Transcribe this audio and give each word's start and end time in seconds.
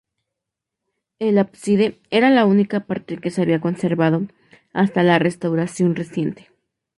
El 1.19 1.37
ábside 1.37 1.99
era 2.09 2.31
la 2.31 2.47
única 2.47 2.79
parte 2.87 3.19
que 3.19 3.29
se 3.29 3.43
había 3.43 3.61
conservado, 3.61 4.23
hasta 4.73 5.03
la 5.03 5.19
restauración 5.19 5.93
reciente. 5.93 6.49